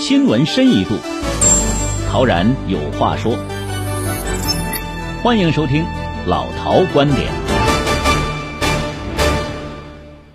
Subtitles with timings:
[0.00, 0.96] 新闻深一度，
[2.08, 3.36] 陶然有话说。
[5.22, 5.84] 欢迎收听
[6.26, 7.30] 老陶观点，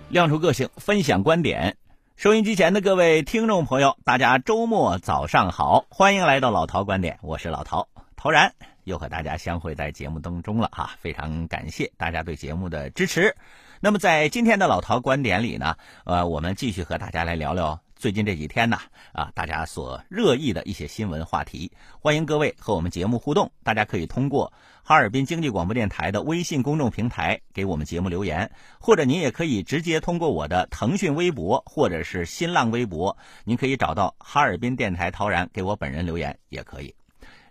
[0.08, 1.76] 亮出个性，分享观点。
[2.14, 8.54] 收音机前的各位听众朋友，大家周末早上好，欢迎来到老陶观点，我是老陶陶然，
[8.84, 13.34] 又和大家相会在节目当中了哈，非常感谢大家对节目的支持。
[13.80, 17.80] 那么在今天的老陶观点里呢，呃，我们继续和大家来聊聊。
[17.96, 18.78] 最近这几天呢，
[19.12, 23.50] 啊，大家所热议的一些新闻话题，欢迎各位和我们节目互动。
[23.64, 36.94] 大家可以通过哈尔滨经济广播电台的微信公众平台给我们节目留言，或者您也可以直接通过我的腾讯微博或者是新浪微博，您可以找到哈尔滨电台陶然给我本人留言也可以。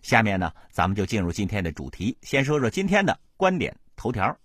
[0.04, 4.38] 下面呢，咱们就进入今天的主题，先说说今天的观点头条。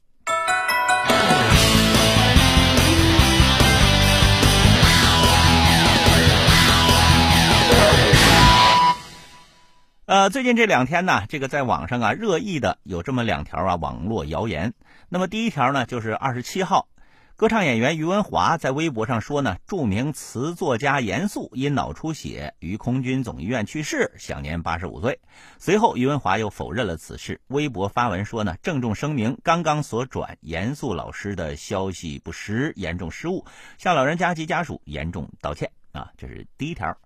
[10.11, 14.75] 呃，最近这两天呢，这个在网上啊热议的有这么两条啊网络谣言。
[15.09, 16.89] 那么第一条呢，就是二十七号，
[17.37, 25.21] 歌唱演员于文华在微博上说呢，著名词作家严肃因脑出血于空军总医院去世，享年八十五岁。
[25.61, 33.47] 随后，于文华又否认了此事，微博发文说呢，郑重声明刚刚所转严肃老师的消息不实，严重失误，
[33.79, 36.99] 向老人家及家属严重道歉啊，这是第一条。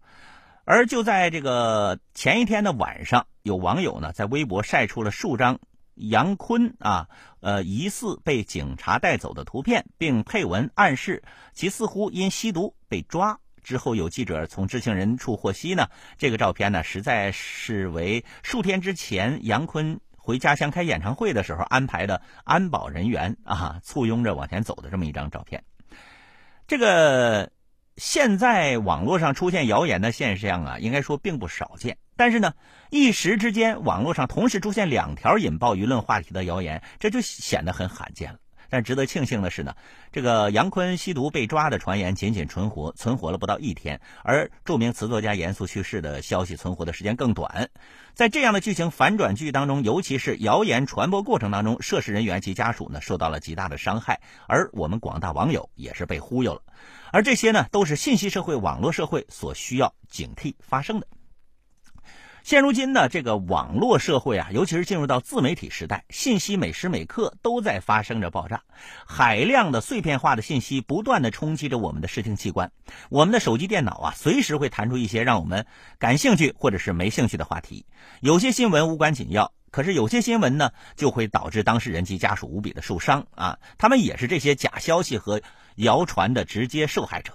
[0.67, 5.59] 而就在这个前一天的晚上，有网友呢在微博晒出了数张
[5.95, 7.09] 杨坤啊，
[7.41, 13.39] 呃，疑似被警察带走的图片，并配文暗示其似乎因吸毒被抓。
[13.63, 25.63] 之后有记者从知情人处获悉呢，这个照片呢实在是为数天之前杨坤回家乡开演唱会的时候安排的安保人员啊簇拥着往前走的这么一张照片。
[26.67, 27.53] 这个。
[27.97, 31.97] 现在网络上出现谣言的现象啊，应该说并不少见。
[32.17, 32.55] 但是呢，
[32.91, 38.39] 一时之间网络上同时出现两条引爆舆论话题的谣言，这就显得很罕见了。
[38.69, 39.77] 但值得庆幸的是呢，
[40.11, 47.71] 这个杨坤吸毒被抓的传言仅仅存活存活了不到一天，而著名词作家严肃去世的消息存活的时间更短。
[48.15, 56.63] 在这样的剧情反转剧当中，尤其是谣言传播过程当中，涉事人员及家属呢受到了极大的伤害，而我们广大网友也是被忽悠了。
[57.15, 61.07] 而这些呢，都是信息社会、网络社会所需要警惕发生的。
[62.43, 68.65] 现如今呢，这个网络社会啊，尤其是进入到自媒体时代，信息每时每刻都在发生着爆炸，
[69.07, 72.73] 海量的碎片化的信息不断的冲击着我们的视听器官，
[73.11, 75.67] 我们的手机、电脑啊，随时会弹出一些让我们
[76.01, 77.87] 感兴趣或者是没兴趣的话题。
[78.23, 85.41] 有些新闻无关紧要，可是有些新闻呢，就会导致当事人及家属无比的受伤啊，他们也是这些假消息和
[85.77, 87.33] 谣传的直接受害者。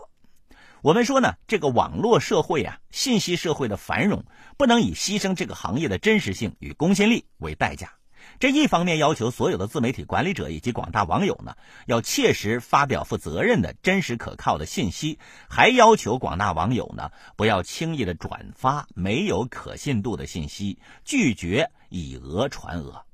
[0.82, 4.24] 我们说呢，这个网络社会啊，信息社会的繁荣，
[4.58, 7.92] 不能以牺牲这个行业的真实性与公信力为代价。
[8.40, 11.54] 这一方面要求所有的自媒体管理者以及广大网友呢，
[11.88, 23.09] 要切实发表负责任的真实可靠的信息，还要求广大网友呢，不要轻易的转发没有可信度的信息，拒绝以讹传讹。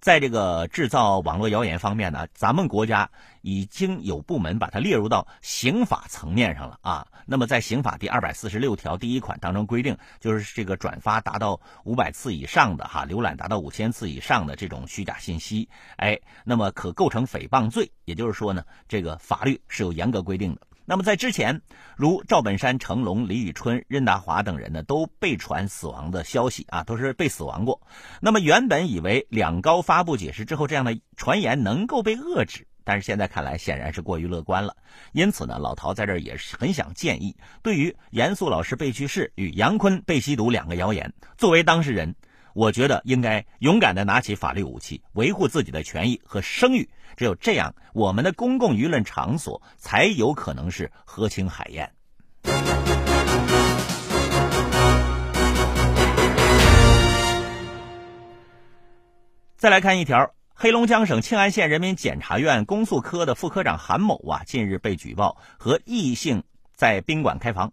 [0.00, 3.10] 在这个制造网络谣言方面呢，咱们国家
[3.42, 7.06] 已经有部门把它列入到刑法层面上了啊。
[7.26, 17.90] 那么在刑法第二百四十六条第一款当中规定，就是这个转发达到五百次以上的哈，浏览达到五千次以上的这种虚假信息，哎，那么可构成诽谤罪。
[18.06, 20.62] 也就是说呢，这个法律是有严格规定的。
[20.90, 21.62] 那么在之前，
[21.94, 27.80] 如赵本山、成龙、李宇春、任达华等人呢，都被传死亡的消息啊，都是被死亡过。
[28.20, 34.74] 那么原本以为两高发布解释之后，这样的传言能够被遏制，但是现在看来显然是过于乐观了。
[35.12, 42.16] 因此呢，老陶在这儿也是很想建议，对于严肃老师被去世与杨坤被吸毒两个谣言，作为当事人。
[42.54, 46.88] 我觉得应该勇敢的拿起法律武器，维护自己的权益和声誉。
[47.16, 51.92] 只有这样，我们的公共舆论场所才有可能是和清海晏。
[59.56, 66.42] 再来看一条，黑龙江省庆安县人民检察院公诉科的副科长韩某啊，近日被举报和异性
[66.74, 67.70] 在宾馆开房。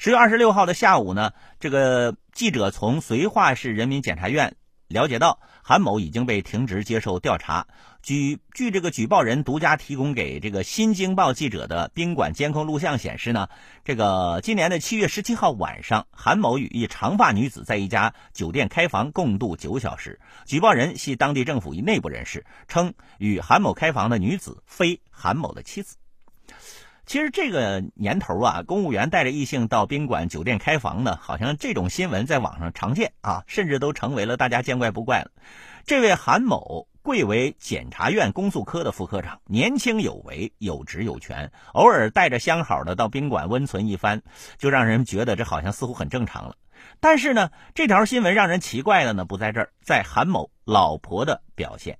[0.00, 4.54] 十月二十六号的下午呢，这个记者从绥化市人民检察院
[4.86, 7.66] 了解到，韩某已经被停职接受调查。
[8.00, 13.48] 据据这个举报人独家提供给这个《新京报》记者的宾馆监控录像显示呢，
[13.84, 20.20] 这个今年的七月十七号晚上，韩某与一长发女子在一家酒店开房共度九小时。
[20.46, 25.96] 举报人系当地政府一内部人士，称与韩某开房的女子非韩某的妻子。
[27.08, 35.30] 其实这个年头啊，公务员带着异性到宾馆、酒店开房呢，好像这种新闻在网上常见啊，甚至都成为了大家见怪不怪了。
[35.86, 44.20] 这位韩某贵为检察院公诉科的副科长，年轻有为，有职有权，偶尔带着相好的到宾馆温存一番，
[44.58, 46.56] 就让人觉得这好像似乎很正常了。
[47.00, 51.98] 但是呢，这条新闻让人奇怪的呢，不在这儿，在韩某老婆的表现。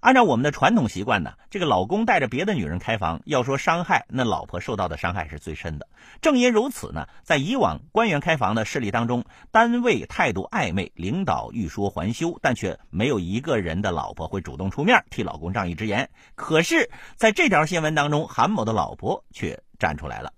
[0.00, 5.86] 按照我们的传统习惯呢，这个老公带着别的女人开房，要说伤害，那老婆受到的伤害是最深的。
[6.22, 16.08] 正因如此呢，在以往官员开房的事例当中，单位态度暧昧，领导欲说还休，但却没有一个人的老婆会主动出面替老公仗义直言。
[16.34, 20.32] 可是，在这条新闻当中，韩某的老婆却站出来了。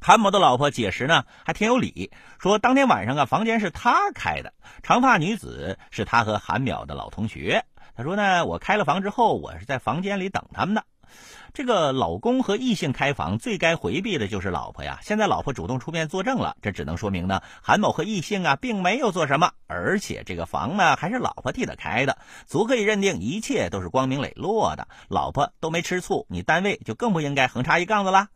[0.00, 4.54] 韩某的老婆解释呢，还挺有理，说当天晚上啊，房间是他开的，
[4.84, 7.64] 长发女子是他和韩淼的老同学。
[7.98, 10.84] 他说呢，我开了房之后，我是在房间里等他们的。
[11.52, 15.00] 这个老公和异性开房，最该回避的就是老婆呀。
[15.02, 24.86] 现在老婆主动出面作证了，这只能说明呢，韩某和异性啊，并没有做什么，而且这个房呢，还是老婆替他开的，足可以认定一切都是光明磊落的。
[25.08, 28.28] 老婆都没吃醋，你单位就更不应该横插一杠子了。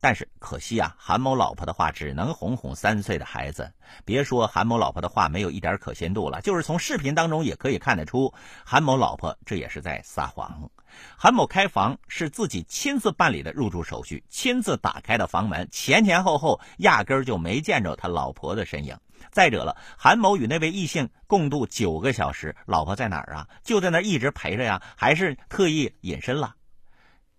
[0.00, 3.70] 但是可惜啊，韩某老婆的话只能哄哄三岁的孩子。
[4.04, 8.32] 别说韩某老婆的话没有一点可信度了，就是从视频当中也可以看得出，
[8.64, 10.70] 韩某老婆这也是在撒谎。
[11.16, 18.96] 韩某开房是自己亲自办理的入住手续，亲自打开的房门，前前后后压根儿就没见着他老婆的身影。
[19.30, 23.46] 再者了，韩某与那位异性共度九个小时，老婆在哪儿啊？
[23.62, 26.56] 就在那一直陪着呀，还是特意隐身了？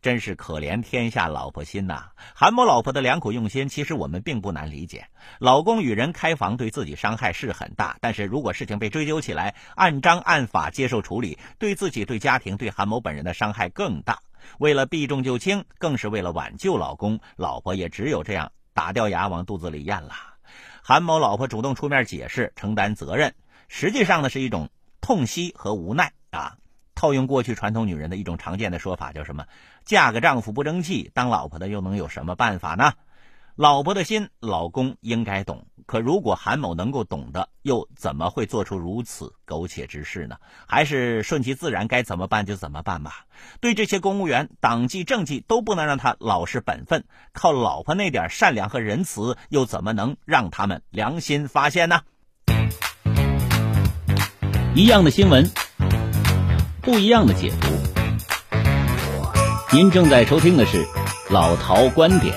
[0.01, 2.09] 真是可怜天下老婆心呐！
[2.33, 5.05] 韩某老婆的良苦用心，其实我们并不难理解。
[5.37, 14.19] 老公与人开房，对自己伤害是很大，但是如果事情被追究起来，按章按法接受处理，对自己、对家庭、对韩某本人的伤害更大。
[14.57, 20.13] 为了避重就轻，更是为了挽救老公，老婆也只有这样打掉牙往肚子里咽了。
[20.81, 23.35] 韩某老婆主动出面解释、承担责任，
[23.67, 24.67] 实际上呢是一种
[24.99, 26.57] 痛惜和无奈啊。
[26.93, 29.45] 套用过去传统女人的一种常见的说法，叫什么？
[29.91, 32.93] 嫁个丈夫不争气，当老婆的又能有什么办法呢？
[33.57, 35.65] 老婆的心，老公应该懂。
[35.85, 40.37] 可如果韩某能够懂得，又怎么会做出如此苟且之事呢？
[40.65, 43.25] 还是顺其自然，该怎么办就怎么办吧。
[43.59, 47.03] 对这些公务员，党纪政纪都不能让他老实本分，
[47.33, 51.99] 靠老婆那点善良和仁慈，又怎么能让他们良心发现呢？
[54.73, 55.51] 一样的新闻。
[56.81, 57.90] 不一样的解读。
[59.73, 60.85] 您正在收听的是
[61.29, 62.35] 老陶观点。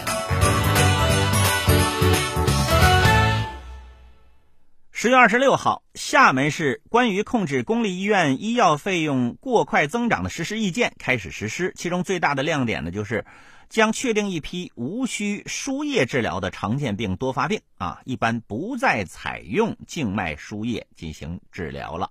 [4.93, 11.73] 十月二十六号，厦门市关于控制公立医院医药费用过快增长的实施意见开始实施。
[11.75, 13.27] 其中最大的亮点呢，就是
[13.69, 22.09] 将确定一批无需输液治疗的常见病多发病啊，一般不再采用静脉输液进行治疗了。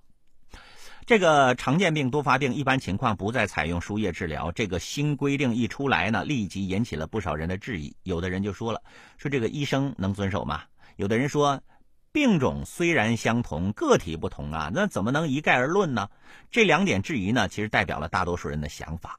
[1.06, 7.94] 这个常见病多发病一般情况不再采用输液治疗，这个新规定一出来呢，立即引起了不少人的质疑。
[8.04, 8.80] 有的人就说了，
[9.18, 10.62] 说这个医生能遵守吗？
[10.96, 11.60] 有的人说，
[12.10, 16.08] 病种虽然相同，个体不同啊，那怎么能一概而论呢？
[16.50, 19.18] 这两点质疑呢，其实代表了大多数人的想法。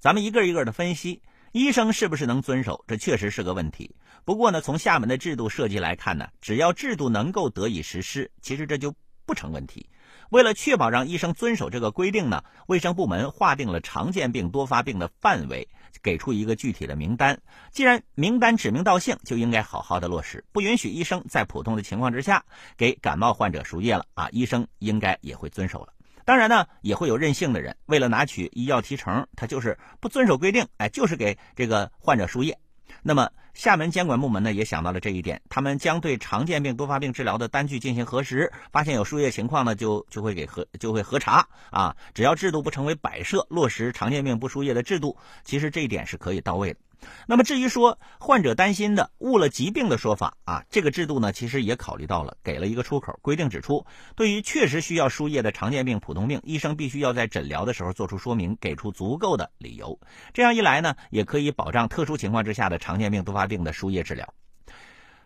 [0.00, 1.22] 咱们一个一个的分析，
[1.52, 2.84] 医生是不是能遵守？
[2.88, 3.94] 这确实是个问题。
[4.24, 8.92] 不过呢，从厦门的制度设计来看呢，只要制度能够得以实施，其实这就
[9.24, 9.88] 不成问题。
[10.32, 15.68] 为了确保让医生遵守这个规定呢，卫生部门划定了常见病多发病的范围，
[16.02, 17.38] 给出一个具体的名单。
[17.70, 22.42] 既然名单指名道姓，就应该好好的落实，不允许医生在普通的情况之下
[22.78, 24.26] 给感冒患者输液了啊！
[24.32, 25.92] 医生应该也会遵守了。
[26.24, 32.58] 当然呢，也会有任性的人，为了拿取医药提成，他就是不遵守规定，哎，就是给这个患者输液。
[33.04, 41.94] 那么，厦门监管部门呢也想到了这一点，他们将对常见病多发病治疗的单据进行核实，发现有输液情况呢，就就会给核就会核查啊。
[42.14, 46.78] 只要制度不成为摆设，落实常见病不输液的制度，其实这一点是可以到位的。
[47.26, 59.98] 那么至于说患者担心的误了疾病的说法啊，这个制度呢其实也考虑到了，给了一个出口，规定指出，对于确实需要输液的常见病、普通病，医生必须要在诊疗的时候做出说明，给出足够的理由。
[60.32, 64.32] 这样一来呢，也可以保障特殊情况之下的常见病多发病的输液治疗。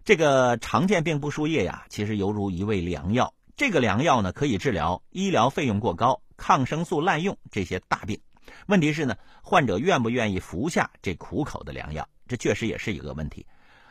[0.05, 3.35] 这个常见病不输液呀，其实犹如一味良药。
[3.57, 8.21] 这个良药呢，可以治疗医疗费用过高、抗生素滥用这些大病。
[8.67, 12.09] 问题是呢，患者愿不愿意服下这苦口的良药？
[12.29, 13.47] 这确实也是一个问题。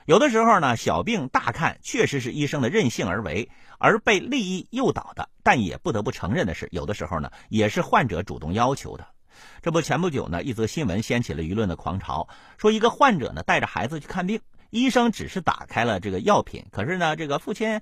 [0.06, 5.30] 有的时候呢，小病大看确实是医生的任性而为，而被利益诱导的。
[5.42, 9.08] 但也不得不承认的是，有的时候呢，也是患者主动要求的。
[9.62, 14.40] 这不，前不久呢，一则新闻掀起了舆论的狂潮，说一个患者呢带着孩子去看病，
[14.76, 17.80] 医生只是打开了这个药品，可是呢，这个父亲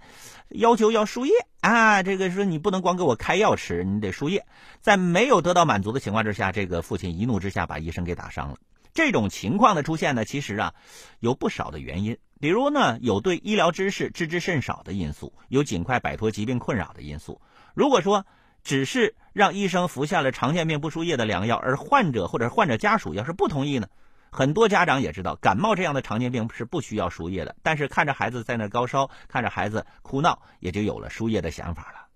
[0.49, 4.45] 要求要输液啊，这个说你不能光给我开药吃，你得输液。
[4.79, 8.57] 在没有得到满足的情况之下，这个父亲一怒之下把医生给打伤了。
[8.93, 10.71] 这种情况的出现呢，其实啊
[11.19, 17.41] 有不少的原因，比如呢有对医疗知识知之甚少的因素，有尽快摆脱疾病困扰的因素。
[17.73, 18.23] 如果说
[18.63, 23.87] 只是让医生服下了常见病不输液的良药，而患者或者患者家属要是不同意呢？
[24.33, 32.07] 很多家长也知道，感冒这样的常见病是不需要输液的，但是看着孩子在那高烧，看着孩子哭闹，也就有了输液的想法了。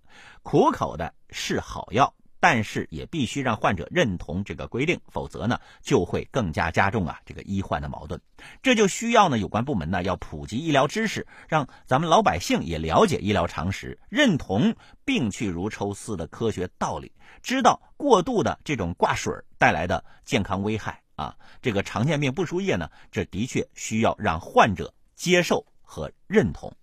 [0.42, 8.20] 苦口的是好药，但是也必须让患者认同这个规定，否则呢就会更加加重啊这个医患的矛盾。
[8.64, 14.74] 这就需要呢有关部门呢要普及医疗知识，让咱们老百姓也了解医疗常识，认同
[15.06, 17.12] 病去如抽丝的科学道理，
[17.44, 21.36] 知道过度的这种挂水带来的健康危害啊。
[21.62, 26.74] 这个常见病不输液呢，这的确需要让患者接受和认同。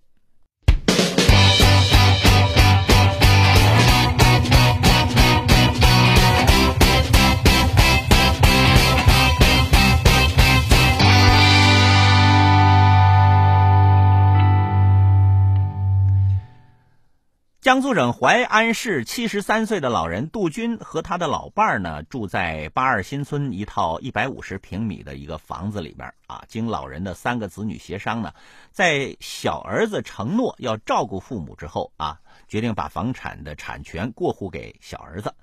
[17.65, 26.45] 江苏省淮安市七十三岁的老人杜军和他的老伴儿呢，住在八二新村一套一百五十平米的一个房子里边啊。
[26.47, 28.35] 经老人的三个子女协商呢，
[28.71, 35.35] 在小儿子承诺要照顾父母之后啊，决定把房产的产权过户给小儿子。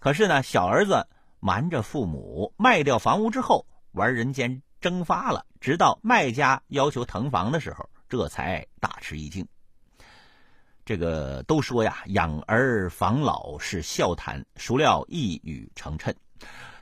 [0.00, 1.06] 可是呢，小儿子
[1.38, 5.46] 瞒着父母卖掉房屋之后，玩人间蒸发了。
[5.60, 9.46] 直到卖家要求腾房的时候，这才大吃一惊。
[10.88, 16.14] 这个都说呀，养儿防老是笑谈，孰料一语成谶。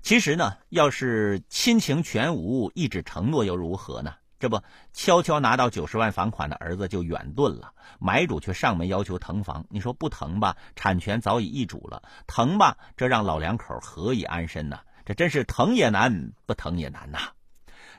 [0.00, 4.14] 其实呢，要是亲情全无，一纸承诺又如何呢？
[4.38, 9.66] 这不，悄悄拿到九十万房款的儿子就远遁了，买主却上门要求腾房。
[9.68, 14.78] 你说不腾吧，产权早已易主了；腾吧，这让老两口何以安身呢？
[15.04, 17.18] 这真是腾也难，不腾也难呐。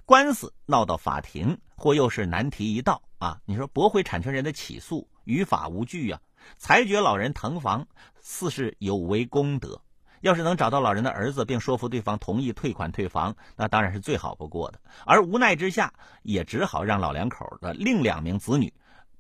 [0.06, 3.42] 官司闹到法庭，或又是难题一道啊！
[3.44, 5.06] 你说驳回产权人的起诉。
[5.28, 6.20] 于法无据呀，
[6.58, 7.86] 裁决老人腾房，
[8.22, 9.80] 似是有违公德。
[10.22, 14.80] 要是能找到老人的儿子，并说服对方同意退款退房，那当然是最好不过的。
[15.06, 15.94] 而无奈之下，
[16.24, 18.74] 也只好让老两口的另两名子女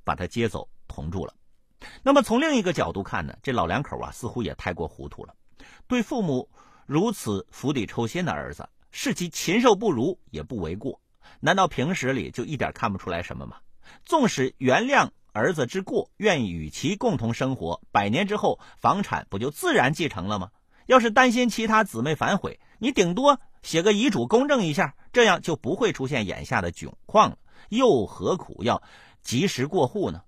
[0.05, 1.33] 把他接走同住了。
[2.01, 5.35] 那么从另一个角度看呢，这老两口啊，似乎也太过糊涂了。
[5.87, 6.49] 对父母
[6.85, 10.99] 如此釜底抽薪的儿子，视其禽兽不如也不为过。
[11.41, 13.57] 难道平时里就一点看不出来什么吗？
[14.05, 15.09] 纵使原谅。
[15.37, 20.49] 儿子之过，愿意与其共同生活，百年之后房产不就自然继承了吗？
[20.87, 27.37] 要是担心其他姊妹反悔，你顶多写个遗嘱公证一下，这样就不会出现眼下的窘况了。
[27.69, 28.81] 又何苦要
[29.21, 30.23] 及时过户呢？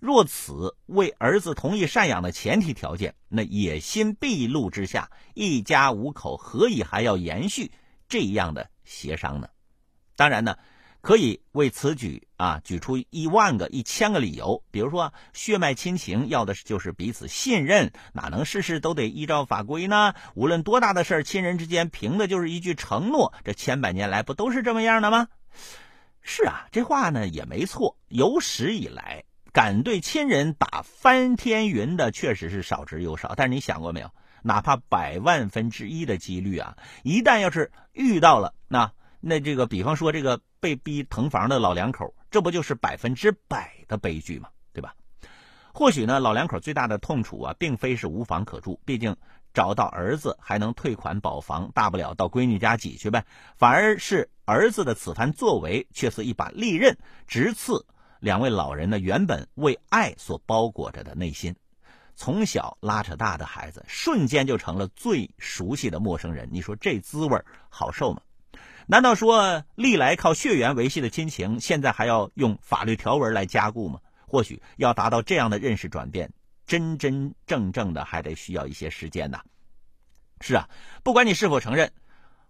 [0.00, 7.70] 若此为儿子同意赡养的前提条件，那野心毕露之下，一家五口何以还要延续
[8.08, 9.48] 这样的协商呢？
[10.16, 10.56] 当然呢。
[11.00, 20.14] 可以为此举啊举出一万个、一千个理由，比如说血脉亲情要的就是彼此信任，哪能事事都得依照法规呢？
[20.34, 25.28] 无论多大的事儿，亲人之间凭的就是一句承诺，这千百年来不都是这么样的吗？
[26.20, 27.96] 是啊，这话呢也没错。
[28.08, 33.32] 有史以来，敢对亲人打翻天云的确实是少之又少。
[33.34, 34.10] 但是你想过没有？
[34.42, 38.92] 哪怕百万分之一的几率啊，一旦要是遇到了那。
[39.20, 44.48] 那这个，比方说这个被逼腾房的老两口，这不就是百分之百的悲剧吗？
[44.72, 44.94] 对吧？
[45.72, 49.14] 或许呢，老两口最大的痛楚啊，并非是无房可住，毕竟
[49.52, 53.24] 找到儿子还能退款保房，大不了到闺女家挤去呗。
[53.56, 56.96] 反而是儿子的此番作为，却似一把利刃，
[57.26, 57.86] 直刺
[58.20, 61.54] 两位老人呢原本为爱所包裹着的内心。
[62.16, 66.48] 从小拉扯大的孩子，瞬间就成了最熟悉的陌生人。
[66.50, 68.22] 你说这滋味好受吗？
[68.90, 74.00] 难道说历来靠血缘维系的亲情，现在还要用法律条文来加固吗？
[74.26, 76.28] 或许要达到这样的认识转变，
[76.66, 79.40] 真真正正的还得需要一些时间呐。
[80.40, 80.68] 是啊，
[81.04, 81.88] 不管你是否承认，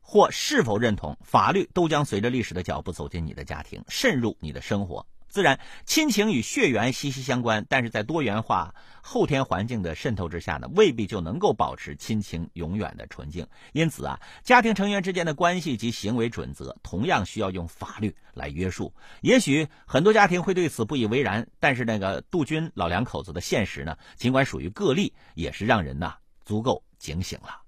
[0.00, 5.06] 或是否认同，法律都将随着历史的脚步走进你的家庭，渗入你的生活。
[5.30, 13.46] 自然，亲情与血缘息息相关，但是在多元化后天环境的渗透之下呢，未必就能够保持亲情永远的纯净。
[13.72, 18.92] 因此啊，家庭成员之间的关系及行为准则，同样需要用法律来约束。
[19.20, 27.62] 也许很多家庭会对此不以为然，但是那个杜军老两口子的现实呢，尽管属于个例，也是让人呐足够警醒了。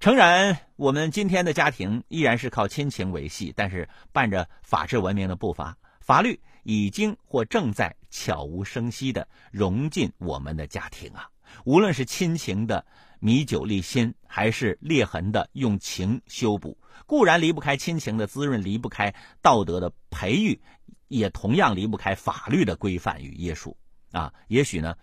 [0.00, 5.76] 诚然，我们今天的家庭依然是靠亲情维系，但是伴着法治文明的步伐，
[6.10, 11.30] 法律已经或正在悄无声息地融进我们的家庭啊。
[11.64, 12.84] 无论是亲情的
[13.20, 16.76] 弥久立新，还是裂痕的用情修补，
[17.06, 20.60] 固然离不开亲情的滋润，离不开道德的培育，
[21.06, 23.76] 也同样离不开法律的规范与约束
[24.10, 24.34] 啊。
[24.48, 24.96] 也许呢，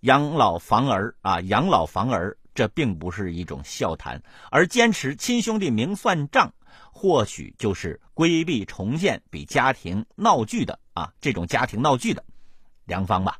[0.00, 2.34] 养老防儿啊，养老防儿。
[2.54, 4.18] 这并不是一种笑谈，
[4.50, 6.50] 而坚持亲兄弟明算账，
[6.92, 12.24] 或许就是规避重现比家庭闹剧的啊这种家庭闹剧的
[12.84, 13.38] 良方吧。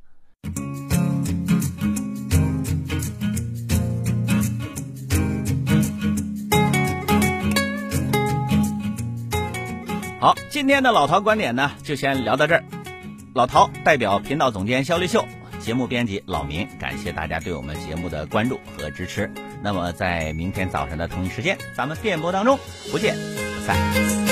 [10.19, 12.65] 好，今天的老陶观点呢，就先聊到这儿。
[13.35, 15.25] 老陶代表频道总监肖立秀。
[15.67, 19.29] 节目编辑老明，感谢大家对我们节目的关注和支持。
[19.61, 22.57] 那么，在明天早上的同一时间，咱们电波当中
[22.93, 24.26] 不见不散。